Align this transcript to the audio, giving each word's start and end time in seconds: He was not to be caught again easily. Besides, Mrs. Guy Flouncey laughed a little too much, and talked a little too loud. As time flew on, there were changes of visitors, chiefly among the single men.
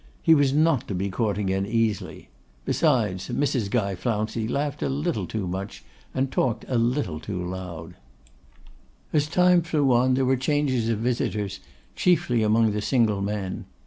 He 0.23 0.33
was 0.33 0.51
not 0.51 0.87
to 0.87 0.95
be 0.95 1.11
caught 1.11 1.37
again 1.37 1.67
easily. 1.67 2.29
Besides, 2.65 3.29
Mrs. 3.29 3.69
Guy 3.69 3.93
Flouncey 3.93 4.47
laughed 4.47 4.81
a 4.81 4.89
little 4.89 5.27
too 5.27 5.45
much, 5.47 5.83
and 6.11 6.31
talked 6.31 6.65
a 6.67 6.75
little 6.75 7.19
too 7.19 7.47
loud. 7.47 7.93
As 9.13 9.27
time 9.27 9.61
flew 9.61 9.93
on, 9.93 10.15
there 10.15 10.25
were 10.25 10.37
changes 10.37 10.89
of 10.89 10.97
visitors, 10.97 11.59
chiefly 11.95 12.41
among 12.41 12.71
the 12.71 12.81
single 12.81 13.21
men. 13.21 13.65